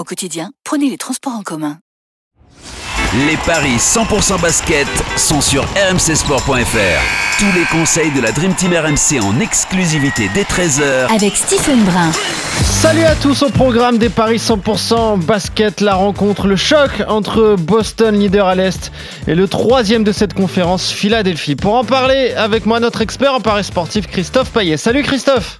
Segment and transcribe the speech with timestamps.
[0.00, 1.76] Au quotidien, prenez les transports en commun.
[3.28, 4.86] Les paris 100% basket
[5.18, 7.38] sont sur rmcsport.fr.
[7.38, 12.12] Tous les conseils de la Dream Team RMC en exclusivité dès 13h Avec Stephen Brun.
[12.62, 18.18] Salut à tous au programme des Paris 100% basket, la rencontre, le choc entre Boston,
[18.18, 18.92] leader à l'Est,
[19.26, 21.56] et le troisième de cette conférence, Philadelphie.
[21.56, 24.78] Pour en parler avec moi, notre expert en paris sportif, Christophe Payet.
[24.78, 25.58] Salut Christophe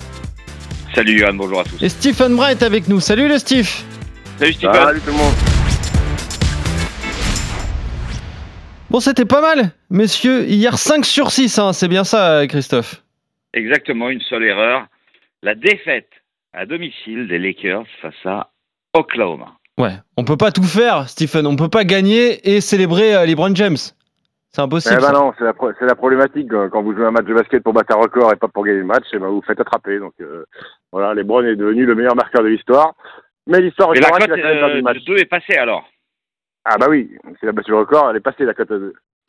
[0.94, 1.82] Salut Johan, bonjour à tous.
[1.82, 3.00] Et Stephen Brun est avec nous.
[3.00, 3.70] Salut le Steve
[4.40, 5.34] Salut Stephen Salut tout le monde
[8.88, 10.44] Bon, c'était pas mal, messieurs.
[10.48, 13.04] Hier, 5 sur 6, hein, c'est bien ça, Christophe
[13.52, 14.86] Exactement, une seule erreur.
[15.42, 16.08] La défaite
[16.52, 18.50] à domicile des Lakers face à
[18.94, 19.52] Oklahoma.
[19.78, 21.46] Ouais, on peut pas tout faire, Stephen.
[21.46, 23.76] On peut pas gagner et célébrer euh, LeBron James.
[24.50, 24.96] C'est impossible.
[24.98, 26.52] Eh ben non, c'est la, pro- c'est la problématique.
[26.52, 28.64] euh, Quand vous jouez un match de basket pour battre un record et pas pour
[28.64, 30.00] gagner le match, eh ben vous vous faites attraper.
[30.00, 30.44] Donc euh,
[30.90, 32.94] voilà, LeBron est devenu le meilleur marqueur de l'histoire.
[33.50, 34.98] Mais l'histoire Mais la cote euh, match.
[35.00, 35.84] de 2 est passée alors.
[36.64, 38.94] Ah bah oui, s'il a battu le record, elle est passée la cote à deux.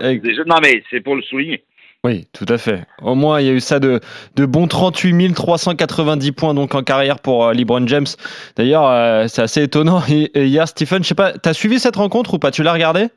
[0.00, 1.64] Avec- Déjà- Non mais c'est pour le souligner.
[2.04, 2.80] Oui, tout à fait.
[3.00, 4.00] Au moins, il y a eu ça de,
[4.34, 8.06] de bons 38 390 points donc en carrière pour euh, LeBron James.
[8.56, 10.02] D'ailleurs, euh, c'est assez étonnant.
[10.10, 12.50] Et, et hier, Stephen, je sais pas, t'as suivi cette rencontre ou pas?
[12.50, 13.08] Tu l'as regardé Euh,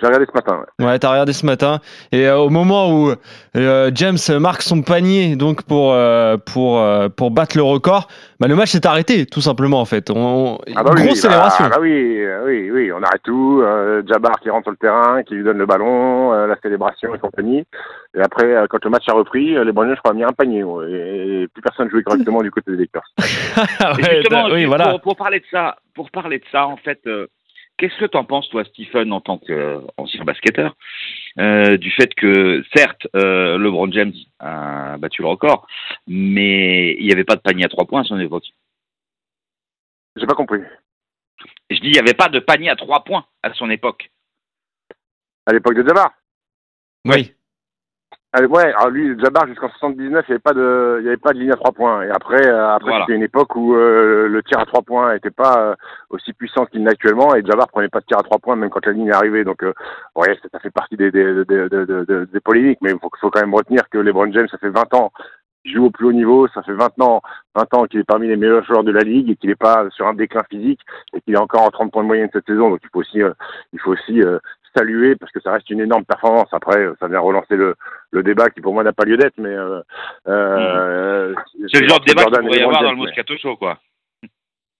[0.00, 0.64] J'ai regardé ce matin.
[0.78, 0.84] ouais.
[0.86, 1.80] Ouais, t'as regardé ce matin.
[2.12, 3.12] Et euh, au moment où
[3.56, 8.08] euh, James marque son panier donc pour euh, pour euh, pour battre le record,
[8.40, 10.10] bah, le match s'est arrêté tout simplement en fait.
[10.10, 11.68] On, Ah bah grosse oui, célébration.
[11.68, 13.60] bah, oui, oui, oui, on arrête tout.
[13.62, 17.14] Euh, Jabbar qui rentre sur le terrain, qui lui donne le ballon, euh, la célébration
[17.14, 17.64] et compagnie.
[18.16, 20.24] Et après, euh, quand le match a repris, euh, les Browns, je crois, a mis
[20.24, 20.64] un panier.
[20.64, 23.02] ouais, et, et plus personne jouait correctement du côté des Lakers.
[23.80, 24.90] Ah ouais, justement, oui, voilà.
[24.90, 27.26] pour, pour parler de ça, pour parler de ça, en fait, euh,
[27.78, 30.76] qu'est-ce que t'en penses toi, Stephen, en tant qu'ancien basketteur,
[31.38, 35.66] euh, du fait que certes, euh, LeBron James a battu le record,
[36.06, 38.44] mais il n'y avait pas de panier à trois points à son époque?
[40.16, 40.60] J'ai pas compris.
[41.70, 44.10] Je dis, il n'y avait pas de panier à trois points à son époque.
[45.46, 46.12] À l'époque de Jabbar.
[47.04, 47.32] Oui.
[48.34, 51.16] Ah, ouais, alors lui, Jabbar, jusqu'en 79, il n'y avait pas de, il y avait
[51.16, 52.02] pas de ligne à trois points.
[52.02, 53.04] Et après, euh, après Voilà.
[53.06, 55.74] c'était une époque où euh, le tir à trois points n'était pas euh,
[56.10, 57.34] aussi puissant qu'il l'est actuellement.
[57.34, 59.44] Et Jabbar prenait pas de tir à trois points même quand la ligne est arrivée.
[59.44, 59.72] Donc, euh,
[60.14, 62.80] ouais, ça, fait partie des, des, des, des, des- des- des polémiques.
[62.82, 65.10] Mais il faut, faut quand même retenir que LeBron James, ça fait 20 ans
[65.62, 66.48] qu'il joue au plus haut niveau.
[66.48, 67.22] Ça fait 20 ans,
[67.54, 69.86] 20 ans qu'il est parmi les meilleurs joueurs de la ligue et qu'il n'est pas
[69.88, 70.80] sur un déclin physique
[71.14, 72.68] et qu'il est encore en 30 points de moyenne cette saison.
[72.68, 73.32] Donc, il faut aussi, euh,
[73.72, 74.38] il faut aussi euh,
[74.76, 76.48] saluer parce que ça reste une énorme performance.
[76.52, 77.74] Après, euh, ça vient relancer le,
[78.10, 79.80] le débat qui pour moi n'a pas lieu d'être, mais euh,
[80.26, 81.34] euh,
[81.72, 83.78] C'est le genre de débat qu'il pourrait y avoir dans le Moscato Show, quoi.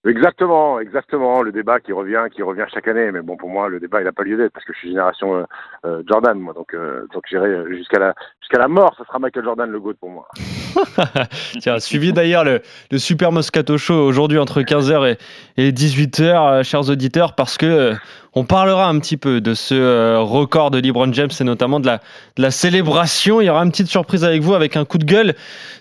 [0.07, 1.43] Exactement, exactement.
[1.43, 3.11] Le débat qui revient, qui revient chaque année.
[3.11, 4.89] Mais bon, pour moi, le débat il n'a pas lieu d'être parce que je suis
[4.91, 5.45] génération
[5.85, 6.55] euh, Jordan, moi.
[6.55, 6.75] Donc,
[7.13, 8.95] donc j'irai jusqu'à la jusqu'à la mort.
[8.97, 10.29] Ce sera Michael Jordan le goat pour moi.
[11.61, 12.63] Tiens, suivi d'ailleurs le,
[12.97, 15.17] Super Moscato Show aujourd'hui entre 15h
[15.57, 17.95] et, et 18h, euh, chers auditeurs, parce que euh,
[18.35, 21.91] on parlera un petit peu de ce euh, record de LeBron James et notamment de
[22.37, 23.41] la, célébration.
[23.41, 25.35] Il y aura une petite surprise avec vous avec un coup de gueule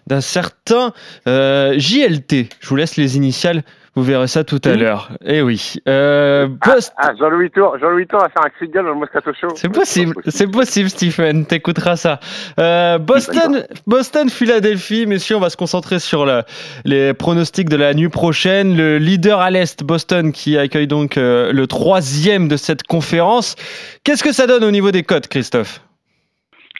[0.08, 0.94] d'un certain
[1.26, 2.50] JLT.
[2.60, 3.64] Je vous laisse les initiales.
[3.98, 5.10] Vous verrez ça tout à l'heure.
[5.26, 5.74] Eh oui.
[5.88, 9.00] Euh, Boston- Ah, Jean-Louis Tour, Jean-Louis Tour va faire un cri de gueule dans le
[9.00, 9.48] Moscato Show.
[9.56, 11.48] c'est possible, c'est possible, Stephen.
[11.48, 12.20] T'écouteras ça.
[12.60, 16.44] Euh, Boston, Boston, Philadelphie, messieurs, on va se concentrer sur le-
[16.86, 18.78] les pronostics de la nuit prochaine.
[18.78, 23.56] Le leader à l'est, Boston, qui accueille donc euh, le troisième de cette conférence.
[24.04, 25.82] Qu'est-ce que ça donne au niveau des cotes, Christophe?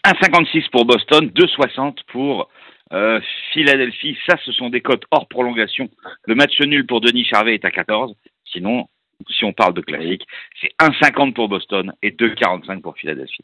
[0.06, 2.48] 1,56 pour Boston, 2,60 pour
[2.94, 3.20] euh,
[3.54, 4.18] Philadelphie.
[4.28, 5.90] Ça, ce sont des cotes hors prolongation.
[6.26, 8.14] Le match nul pour Denis Charvet est à 14.
[8.46, 8.88] Sinon,
[9.30, 10.26] si on parle de classique,
[10.62, 13.44] c'est 1,50 pour Boston et 2,45 pour Philadelphie.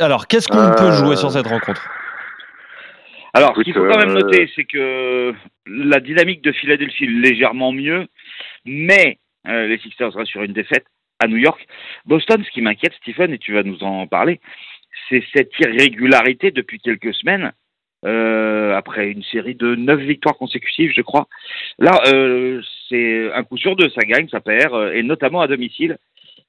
[0.00, 1.88] Alors, qu'est-ce qu'on Euh, peut jouer sur cette rencontre?
[3.32, 5.34] Alors, Écoute, ce qu'il faut quand même euh, noter, c'est que
[5.66, 8.06] la dynamique de Philadelphie est légèrement mieux,
[8.64, 9.18] mais
[9.48, 10.86] euh, les Sixers restent sur une défaite
[11.20, 11.66] à New York.
[12.06, 14.40] Boston, ce qui m'inquiète, Stephen, et tu vas nous en parler,
[15.08, 17.52] c'est cette irrégularité depuis quelques semaines,
[18.04, 21.26] euh, après une série de neuf victoires consécutives, je crois.
[21.78, 25.46] Là, euh, c'est un coup sur deux, ça gagne, ça perd, euh, et notamment à
[25.46, 25.96] domicile,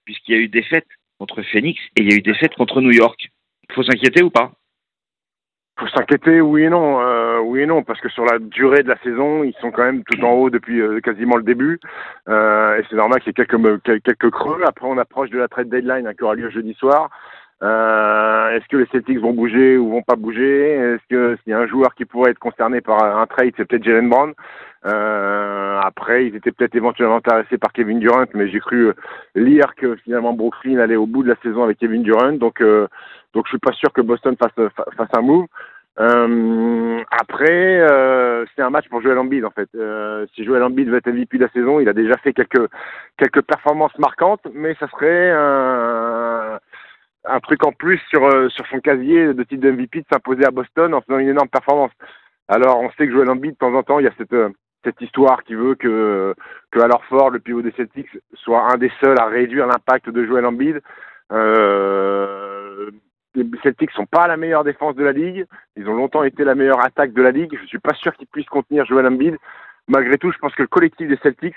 [0.04, 0.88] puisqu'il y a eu défaite
[1.18, 3.30] contre Phoenix et il y a eu défaite contre New York.
[3.69, 4.52] Il faut s'inquiéter ou pas?
[5.80, 8.98] Faut s'inquiéter, oui et non, oui et non, parce que sur la durée de la
[9.00, 11.81] saison, ils sont quand même tout en haut depuis quasiment le début,
[12.30, 14.62] et c'est normal qu'il y ait quelques quelques creux.
[14.66, 17.10] Après, on approche de la trade deadline hein, qui aura lieu jeudi soir.
[17.65, 20.71] Euh, Est-ce que les Celtics vont bouger ou vont pas bouger?
[20.73, 23.65] Est-ce que s'il y a un joueur qui pourrait être concerné par un trade, c'est
[23.65, 24.33] peut-être Jalen Brown?
[24.85, 28.94] Euh, après, ils étaient peut-être éventuellement intéressés par Kevin Durant, mais j'ai cru
[29.33, 33.45] lire que finalement Brooklyn allait au bout de la saison avec Kevin Durant, donc donc
[33.45, 35.47] je suis pas sûr que Boston fasse fasse un move.
[35.97, 39.69] Euh, après, euh, c'est un match pour Joel Embiid en fait.
[39.75, 42.69] Euh, si Joel Embiid veut être MVP de la saison, il a déjà fait quelques
[43.17, 45.35] quelques performances marquantes, mais ça serait un,
[47.27, 50.45] un truc en plus sur euh, sur son casier de titre de MVP de s'imposer
[50.45, 51.92] à Boston en faisant une énorme performance.
[52.48, 54.36] Alors on sait que Joel Embiid de temps en temps, il y a cette
[54.83, 56.36] cette histoire qui veut que
[56.72, 60.25] que Al Ford, le pivot des Celtics, soit un des seuls à réduire l'impact de
[60.25, 60.81] Joel Embiid.
[61.31, 62.92] Euh,
[63.33, 65.45] les Celtics sont pas la meilleure défense de la ligue.
[65.75, 67.57] Ils ont longtemps été la meilleure attaque de la ligue.
[67.62, 69.36] Je suis pas sûr qu'ils puissent contenir Joel Embiid.
[69.88, 71.56] Malgré tout, je pense que le collectif des Celtics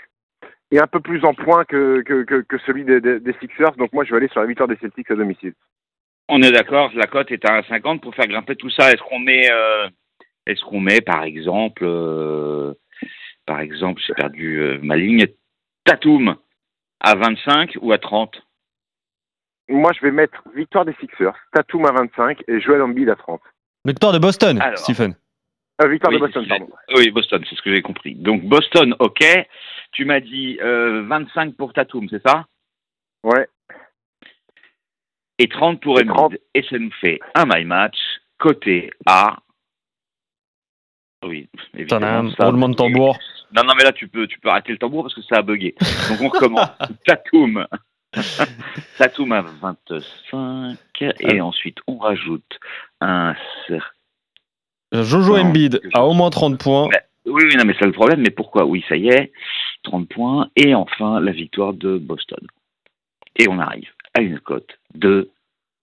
[0.77, 3.73] est un peu plus en point que, que, que, celui des, des, Sixers.
[3.77, 5.55] Donc moi, je vais aller sur la victoire des Celtics à domicile.
[6.29, 8.91] On est d'accord, la cote est à 1,50 pour faire grimper tout ça.
[8.91, 9.89] Est-ce qu'on met, euh,
[10.47, 12.75] est-ce qu'on met par exemple, euh,
[13.47, 15.27] par exemple, j'ai perdu euh, ma ligne,
[15.85, 16.37] Tatum
[17.01, 18.43] à 25 ou à 30
[19.71, 23.41] moi, je vais mettre victoire des Sixers, Tatum à 25 et Joel Embiid à 30.
[23.85, 25.15] Victoire de Boston, Stephen.
[25.81, 26.69] Euh, victoire de Boston, pardon.
[26.95, 28.15] Oui, Boston, c'est ce que j'ai compris.
[28.15, 29.25] Donc Boston, ok.
[29.93, 32.47] Tu m'as dit euh, 25 pour Tatum, c'est ça?
[33.23, 33.49] Ouais.
[35.39, 36.41] Et 30 pour Embiid.
[36.55, 37.97] Et ça nous fait un my match
[38.39, 39.39] côté A.
[41.25, 42.31] Oui, évidemment.
[42.37, 43.17] Ça, roulement de tambour.
[43.53, 45.43] Non, non, mais là, tu peux, tu peux arrêter le tambour parce que ça a
[45.43, 45.75] bugué.
[46.11, 46.69] Donc on recommence.
[47.07, 47.67] Tatum
[48.99, 50.77] Tatum à 25
[51.21, 52.59] et ensuite on rajoute
[53.01, 53.35] un
[54.93, 56.89] Jojo Embiid a au moins 30 points.
[57.27, 58.21] oui, oui, non, mais c'est le problème.
[58.21, 58.65] Mais pourquoi?
[58.65, 59.33] Oui, ça y est,
[59.85, 60.49] 30 points.
[60.57, 62.41] Et enfin, la victoire de Boston.
[63.37, 65.31] Et on arrive à une cote de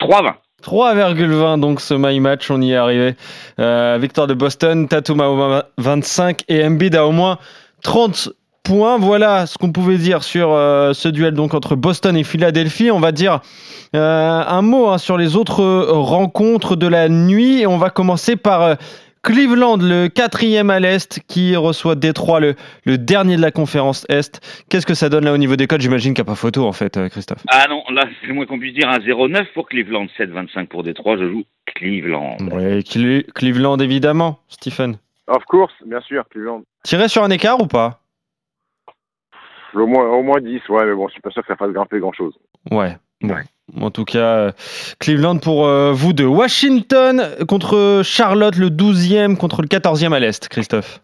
[0.01, 0.35] 3,20.
[0.63, 3.15] 3,20 donc ce my match, on y est arrivé.
[3.59, 7.37] Euh, victoire de Boston, Tatum a au moins 25 et Embiid a au moins
[7.83, 8.29] 30
[8.65, 8.97] points.
[8.97, 12.91] Voilà ce qu'on pouvait dire sur euh, ce duel donc entre Boston et Philadelphie.
[12.91, 13.39] On va dire
[13.95, 17.65] euh, un mot hein, sur les autres euh, rencontres de la nuit.
[17.67, 18.75] On va commencer par
[19.21, 24.41] Cleveland, le quatrième à l'Est, qui reçoit Détroit, le, le dernier de la conférence Est.
[24.69, 25.81] Qu'est-ce que ça donne là au niveau des codes?
[25.81, 27.43] J'imagine qu'il n'y a pas photo en fait, Christophe.
[27.47, 31.17] Ah non, là c'est moins qu'on puisse dire un 0,9 pour Cleveland, 7,25 pour Détroit.
[31.17, 31.43] Je joue
[31.75, 32.37] Cleveland.
[32.51, 34.97] Oui, Cleveland évidemment, Stephen.
[35.27, 36.63] Of course, bien sûr, Cleveland.
[36.83, 38.01] Tiré sur un écart ou pas?
[39.81, 41.71] Au moins, au moins 10, ouais, mais bon, je suis pas sûr que ça fasse
[41.71, 42.33] grimper grand chose.
[42.71, 42.97] Ouais.
[43.21, 43.35] Bon.
[43.81, 44.51] En tout cas, euh,
[44.99, 46.25] Cleveland pour euh, vous deux.
[46.25, 51.01] Washington contre Charlotte, le 12e contre le 14e à l'Est, Christophe.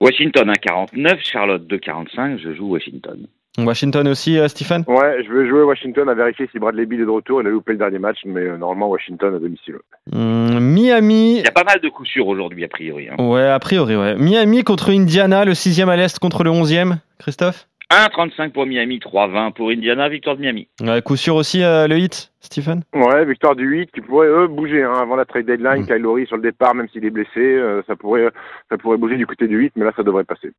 [0.00, 3.26] Washington à 49, Charlotte 2,45, je joue Washington.
[3.58, 4.84] Washington aussi, euh, Stephen?
[4.86, 7.42] Ouais, je vais jouer Washington à vérifier si Bradley Bill est de retour.
[7.42, 9.74] Il a loupé le dernier match, mais normalement Washington à domicile.
[10.10, 11.40] Hmm, Miami.
[11.40, 13.08] Il y a pas mal de coups sûrs aujourd'hui, a priori.
[13.10, 13.22] Hein.
[13.22, 14.14] Ouais, a priori, ouais.
[14.14, 17.66] Miami contre Indiana, le 6e à l'Est contre le 11e, Christophe?
[17.90, 20.68] 1,35 pour Miami, 3,20 pour Indiana, victoire de Miami.
[20.80, 22.82] Ouais, coup sûr aussi euh, le hit, Stephen?
[22.94, 25.82] Ouais, victoire du 8 qui pourrait eux, bouger hein, avant la trade deadline.
[25.82, 25.86] Mm.
[25.86, 28.28] Kyle sur le départ, même s'il est blessé, euh, ça, pourrait,
[28.70, 30.52] ça pourrait bouger du côté du 8, mais là ça devrait passer.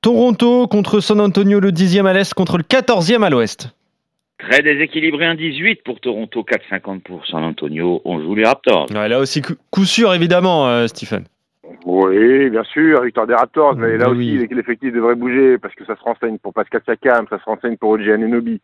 [0.00, 3.68] Toronto contre San Antonio, le 10e à l'est contre le 14e à l'ouest.
[4.38, 8.00] Très déséquilibré, un 18 pour Toronto, 4,50 pour San Antonio.
[8.04, 8.86] On joue les Raptors.
[8.92, 11.24] Ouais, là aussi, coup sûr évidemment, euh, Stephen.
[11.84, 15.96] Oui, bien sûr, victoire des Raptors, mais là aussi l'effectif devrait bouger parce que ça
[15.96, 18.60] se renseigne pour Pascal Siakam, ça se renseigne pour OG Ananobi.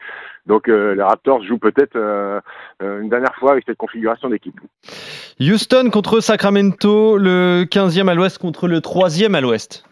[0.46, 2.40] Donc euh, les Raptors jouent peut-être euh,
[2.82, 4.58] euh, une dernière fois avec cette configuration d'équipe.
[5.40, 9.84] Houston contre Sacramento, le 15e à l'ouest contre le 3e à l'ouest.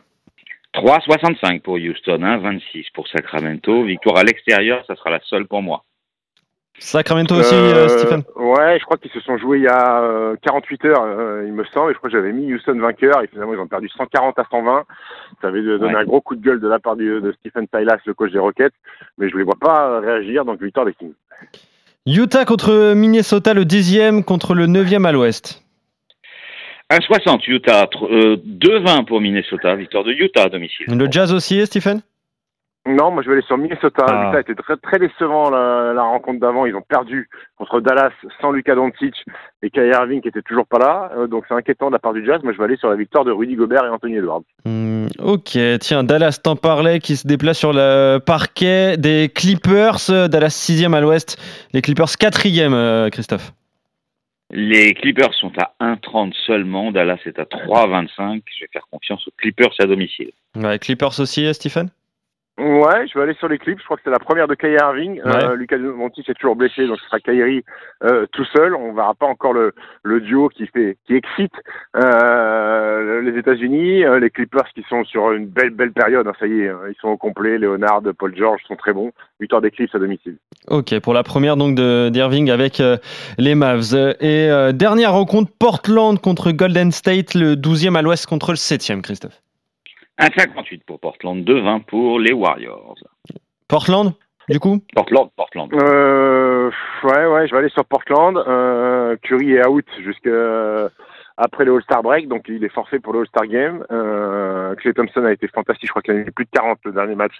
[0.75, 3.85] 3,65 pour Houston, 1,26 26 pour Sacramento.
[3.85, 5.85] Victoire à l'extérieur, ça sera la seule pour moi.
[6.81, 10.35] Sacramento aussi, euh, euh, Stephen Ouais, je crois qu'ils se sont joués il y a
[10.43, 13.27] 48 euh, heures, il me semble, et je crois que j'avais mis Houston vainqueur, et
[13.27, 14.85] finalement ils ont perdu 140 à 120.
[15.43, 18.15] Ça avait donné un gros coup de gueule de la part de Stephen Silas, le
[18.15, 18.73] coach des Rockets,
[19.19, 21.13] mais je ne les vois pas réagir, donc victoire des Kings.
[22.07, 25.63] Utah contre Minnesota, le 10e contre le 9e à l'ouest.
[26.91, 30.87] 1,60 Utah, 2,20 pour Minnesota, victoire de Utah à domicile.
[30.89, 32.01] Le Jazz aussi, Stephen?
[32.87, 34.07] Non, moi je vais aller sur Minnesota.
[34.09, 34.33] Ah.
[34.35, 36.65] a été très, très décevant la, rencontre d'avant.
[36.65, 38.11] Ils ont perdu contre Dallas
[38.41, 39.15] sans Luka Doncic
[39.63, 41.11] et Kyrie Irving qui était toujours pas là.
[41.17, 42.41] Euh, donc c'est inquiétant de la part du Jazz.
[42.43, 44.43] Moi je vais aller sur la victoire de Rudy Gobert et Anthony Edwards.
[44.65, 50.29] Hmm, ok, tiens, Dallas t'en parlait qui se déplace sur le parquet des Clippers.
[50.31, 51.37] Dallas 6 à l'ouest,
[51.75, 53.53] les Clippers 4 euh, Christophe.
[54.53, 56.91] Les Clippers sont à 1,30 seulement.
[56.91, 58.43] Dallas est à 3,25.
[58.47, 60.33] Je vais faire confiance aux Clippers à domicile.
[60.57, 61.91] Ouais, Clippers aussi, Stephen?
[62.61, 63.79] Ouais, je vais aller sur les clips.
[63.79, 65.23] Je crois que c'est la première de Kyrie Irving.
[65.25, 67.65] Euh, Lucas Monti est toujours blessé, donc ce sera Kyrie
[68.05, 68.75] euh, tout seul.
[68.75, 71.55] On verra pas encore le, le duo qui fait, qui excite
[71.97, 74.05] euh, les États-Unis.
[74.05, 76.27] Euh, les Clippers qui sont sur une belle, belle période.
[76.27, 77.57] Hein, ça y est, hein, ils sont au complet.
[77.57, 79.11] Leonard, Paul George sont très bons.
[79.41, 80.37] Victoire des Clips à domicile.
[80.69, 82.83] Ok, pour la première donc de d'Irving avec
[83.39, 83.95] les Mavs.
[84.21, 89.41] Et dernière rencontre, Portland contre Golden State, le 12e à l'ouest contre le 7e, Christophe.
[90.21, 92.95] 1,58 pour Portland, 2,20 pour les Warriors.
[93.69, 94.13] Portland,
[94.49, 94.79] du coup?
[94.95, 95.73] Portland, Portland.
[95.73, 96.71] Euh,
[97.05, 98.37] ouais, ouais, je vais aller sur Portland.
[98.37, 100.91] Euh, Curry est out jusqu'à
[101.39, 103.83] après le All-Star break, donc il est forcé pour le All-Star game.
[103.91, 106.93] Euh, Clay Thompson a été fantastique, je crois qu'il a mis plus de 40 le
[106.93, 107.33] dernier match,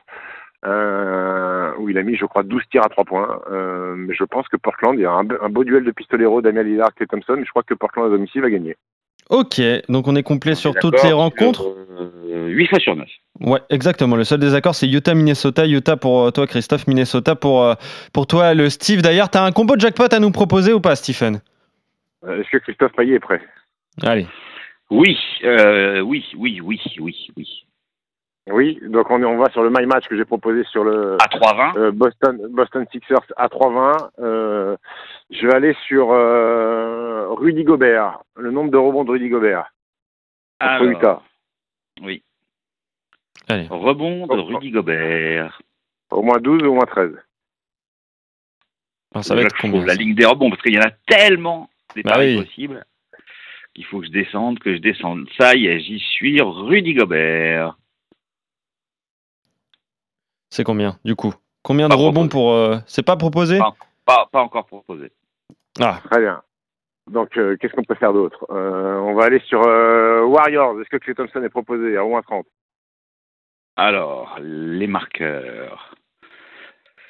[0.65, 3.41] euh, où il a mis, je crois, 12 tirs à 3 points.
[3.51, 6.41] Euh, mais je pense que Portland, il y a un, un beau duel de pistolero,
[6.41, 8.77] Damien Lillard, Clay Thompson, mais je crois que Portland à domicile va gagner.
[9.31, 11.65] Ok, donc on est complet sur toutes les rencontres.
[12.29, 13.07] Euh, 8 fois sur 9.
[13.41, 14.17] Ouais, exactement.
[14.17, 15.67] Le seul désaccord, c'est Utah-Minnesota.
[15.67, 16.87] Utah pour euh, toi, Christophe.
[16.87, 17.75] Minnesota pour, euh,
[18.13, 19.03] pour toi, le Steve.
[19.03, 21.41] D'ailleurs, tu as un combo de jackpot à nous proposer ou pas, Stephen?
[22.27, 23.41] Euh, Est-ce que Christophe Payet est prêt?
[24.03, 24.27] Allez.
[24.91, 27.47] Oui, euh, oui, oui, oui, oui, oui.
[28.51, 31.17] Oui, donc on, est, on va sur le My Match que j'ai proposé sur le
[31.21, 31.79] À 3,20.
[31.79, 34.09] euh, Boston, Boston Sixers à 3,20.
[34.19, 34.77] Euh,
[35.31, 39.73] je vais aller sur euh, Rudy Gobert, le nombre de rebonds de Rudy Gobert
[40.59, 41.23] Alors, Utah.
[42.03, 42.23] oui.
[43.49, 43.67] Allez.
[43.69, 45.61] Rebond de Rudy Gobert.
[46.11, 47.13] Au moins 12 ou au moins 13.
[49.13, 51.69] Alors, ça va être combien La ligne des rebonds, parce qu'il y en a tellement
[51.95, 52.45] des Bah paris oui.
[52.45, 52.85] possibles
[53.75, 55.27] qu'il faut que je descende, que je descende.
[55.39, 57.77] Ça y est, j'y suis, Rudy Gobert.
[60.51, 61.33] C'est combien, du coup?
[61.63, 62.29] Combien de rebonds proposé.
[62.31, 62.53] pour.
[62.53, 63.59] euh, C'est pas proposé?
[63.59, 63.75] Pas.
[64.05, 65.13] Pas, pas encore proposé.
[65.81, 66.43] Ah, Très bien.
[67.07, 68.47] Donc, euh, qu'est-ce qu'on peut faire d'autre?
[68.51, 70.81] Euh, On va aller sur euh, Warriors.
[70.81, 72.47] Est-ce que Clay Thompson est proposé à moins 30
[73.77, 75.95] Alors, les marqueurs.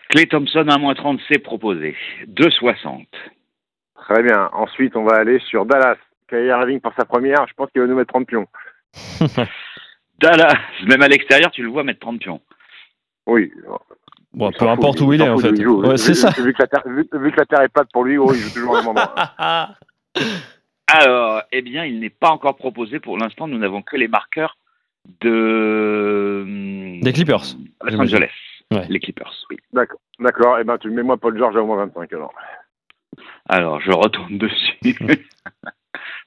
[0.08, 1.96] Clay Thompson à moins 30, c'est proposé.
[2.26, 3.06] 2,60.
[3.94, 4.48] Très bien.
[4.52, 5.96] Ensuite, on va aller sur Dallas.
[6.28, 7.46] Kyrie Irving pour sa première.
[7.48, 8.46] Je pense qu'il va nous mettre 30 pions.
[10.18, 12.40] Dallas, même à l'extérieur, tu le vois mettre 30 pions.
[13.26, 13.52] Oui.
[14.32, 15.64] Bon, peu importe fout, où il est, en fait.
[15.64, 16.30] Ouais, c'est ça.
[16.30, 18.40] Vu que, la terre, vu, vu que la terre est plate pour lui, gros, il
[18.40, 19.14] joue toujours au même endroit.
[20.92, 22.98] Alors, eh bien, il n'est pas encore proposé.
[22.98, 24.56] Pour l'instant, nous n'avons que les marqueurs
[25.20, 27.00] de...
[27.02, 28.00] Des Clippers, Los.
[28.00, 28.30] Angeles.
[28.72, 28.86] Ouais.
[28.88, 29.56] Les Clippers, oui.
[29.72, 30.00] D'accord.
[30.18, 30.58] D'accord.
[30.60, 32.32] Eh ben, tu mets moi Paul George à au moins 25 alors.
[33.48, 34.78] Alors, je retourne dessus.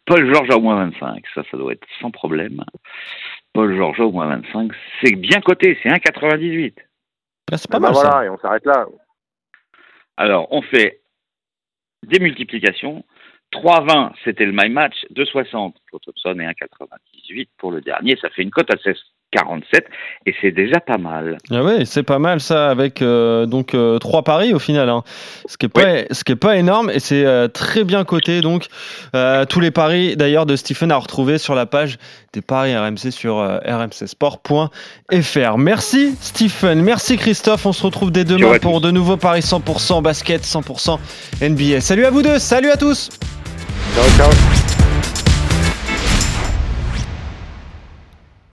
[0.06, 2.64] Paul George à au moins 25, ça, ça doit être sans problème.
[3.54, 6.74] Paul George au moins 25, c'est bien coté, c'est 1,98.
[7.52, 8.26] Ah, c'est pas ben mal voilà, ça.
[8.26, 8.88] et on s'arrête là.
[10.18, 11.02] Alors, on fait
[12.04, 13.04] des multiplications.
[13.52, 15.06] 3,20, c'était le My Match.
[15.12, 18.18] 2,60 pour Thompson et 1,98 pour le dernier.
[18.18, 18.78] Ça fait une cote à
[19.34, 19.84] 16,47
[20.26, 21.38] et c'est déjà pas mal.
[21.52, 25.04] Ah ouais, c'est pas mal ça avec euh, donc euh, trois paris au final, hein.
[25.46, 28.42] ce qui est pas ce qui est pas énorme et c'est euh, très bien coté
[28.42, 28.68] donc
[29.16, 31.98] euh, tous les paris d'ailleurs de Stephen à retrouver sur la page
[32.34, 35.58] des paris RMC sur euh, rmcsport.fr.
[35.58, 40.44] Merci Stephen, merci Christophe, on se retrouve dès demain pour de nouveaux paris 100% basket,
[40.44, 41.00] 100%
[41.42, 41.82] NBA.
[41.82, 43.10] Salut à vous deux, salut à tous.
[43.96, 44.73] Ciao, ciao.